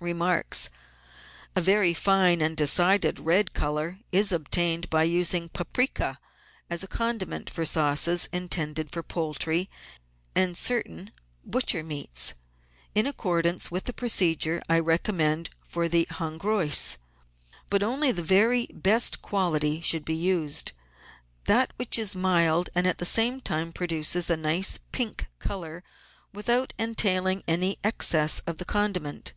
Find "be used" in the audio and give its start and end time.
20.04-20.72